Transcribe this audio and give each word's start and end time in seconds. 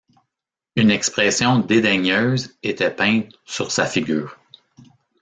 Une 0.75 0.89
expression 0.89 1.59
dédaigneuse 1.59 2.57
était 2.63 2.89
peinte 2.89 3.33
sur 3.45 3.69
sa 3.71 3.85
figure. 3.85 4.35